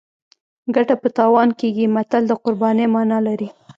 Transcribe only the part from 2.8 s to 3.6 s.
مانا لري